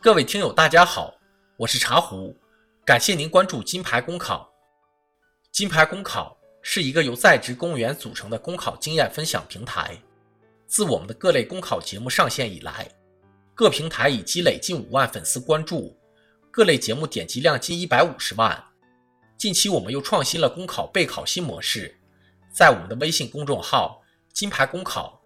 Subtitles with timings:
[0.00, 1.12] 各位听友，大家好，
[1.56, 2.36] 我是茶壶，
[2.84, 4.48] 感谢您关注金牌公考。
[5.50, 10.00] 金牌公考是一个由在职公务员组成的公考经验分享平台。
[10.68, 12.88] 自我们的各类公考节目上线以来，
[13.56, 15.98] 各平台已积累近五万粉丝关注，
[16.48, 18.64] 各类节目点击量近一百五十万。
[19.36, 21.92] 近期我们又创新了公考备考新模式，
[22.52, 24.00] 在我们的微信公众号
[24.32, 25.20] “金牌公考”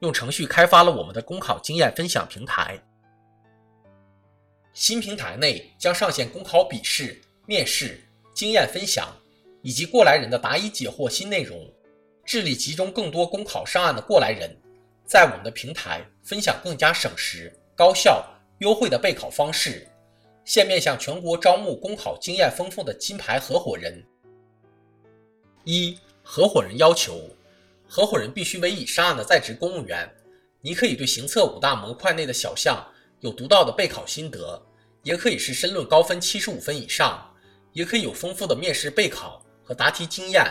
[0.00, 2.78] 用程序开发了我们的公考经验分享平台。
[4.72, 8.00] 新平台内将上线公考笔试、面试、
[8.32, 9.08] 经验分享，
[9.62, 11.70] 以及过来人的答疑解惑新内容，
[12.24, 14.56] 致力集中更多公考上岸的过来人，
[15.04, 18.24] 在我们的平台分享更加省时、高效、
[18.60, 19.86] 优惠的备考方式。
[20.44, 24.02] 现面向全国招募公考经验丰富的金牌合伙人。
[25.64, 27.28] 一、合伙人要求：
[27.86, 30.08] 合伙人必须为已上岸的在职公务员。
[30.62, 32.84] 你可以对行测五大模块内的小项。
[33.20, 34.60] 有独到的备考心得，
[35.02, 37.34] 也可以是申论高分七十五分以上，
[37.72, 40.44] 也可以有丰富的面试备考和答题经验，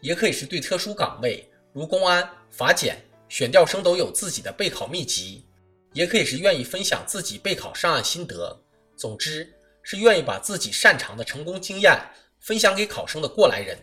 [0.00, 2.96] 也可以是对特殊岗位如公安、法检、
[3.28, 5.46] 选调生都有自己的备考秘籍，
[5.92, 8.58] 也可以是愿意分享自己备考上岸心得。
[8.96, 9.48] 总之，
[9.82, 11.98] 是愿意把自己擅长的成功经验
[12.40, 13.78] 分享给考生的过来人。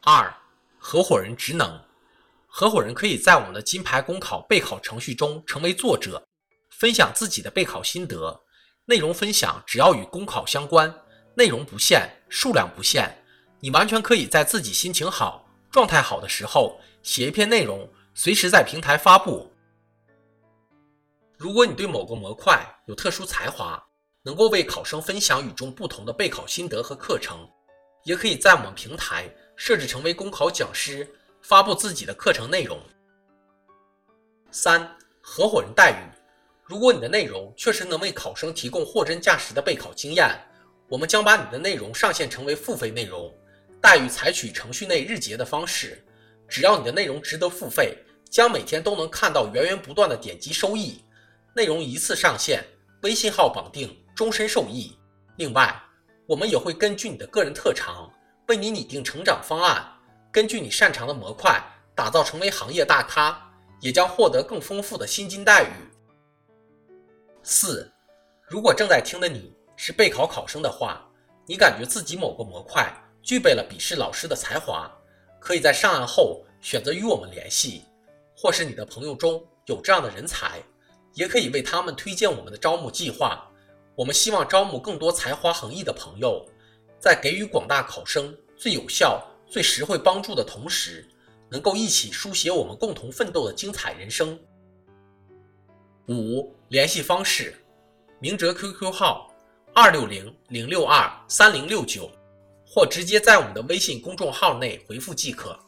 [0.00, 0.34] 二、
[0.78, 1.80] 合伙人职能，
[2.46, 6.26] 合伙人可以在我们的金牌公考备考程序中成为作者。
[6.78, 8.42] 分享自己的备考心得，
[8.86, 10.92] 内容分享只要与公考相关，
[11.34, 13.10] 内容不限，数量不限，
[13.60, 19.50] 你完全可以在自己心情好、状态好的时候写一篇内容，随时在平台发布。
[21.38, 23.82] 如果你对某个模块有特殊才华，
[24.22, 27.48] 能够为考生分享与众不同的备考心得和课程，
[28.04, 31.08] 也可以在我们平台设置成为公考讲师，
[31.40, 32.78] 发布自己的课程内容。
[34.50, 36.23] 三、合伙人待遇。
[36.66, 40.34] 如果你的内容确实能为考生提供货真价实的备考经验，
[40.88, 43.30] 我们将把你的内容上线成为付费内容，
[43.82, 46.02] 待遇采取程序内日结的方式。
[46.48, 47.98] 只要你的内容值得付费，
[48.30, 51.04] 将每天都能看到源源不断的点击收益。
[51.54, 52.64] 内容一次上线，
[53.02, 54.96] 微信号绑定，终身受益。
[55.36, 55.78] 另外，
[56.26, 58.10] 我们也会根据你的个人特长，
[58.48, 59.86] 为你拟定成长方案，
[60.32, 61.62] 根据你擅长的模块，
[61.94, 63.38] 打造成为行业大咖，
[63.80, 65.93] 也将获得更丰富的薪金待遇。
[67.46, 67.92] 四，
[68.48, 71.06] 如果正在听的你是备考考生的话，
[71.46, 72.90] 你感觉自己某个模块
[73.22, 74.90] 具备了笔试老师的才华，
[75.38, 77.82] 可以在上岸后选择与我们联系，
[78.34, 80.58] 或是你的朋友中有这样的人才，
[81.12, 83.46] 也可以为他们推荐我们的招募计划。
[83.94, 86.42] 我们希望招募更多才华横溢的朋友，
[86.98, 91.06] 在给予广大考生最有效、最实惠帮助的同时，
[91.50, 94.40] 能够一起书写我们共同奋斗的精彩人生。
[96.08, 97.54] 五联系方式：
[98.20, 99.32] 明哲 QQ 号
[99.72, 102.10] 二六零零六二三零六九，
[102.66, 105.58] 或直接在我们的微信公众号内回复即可。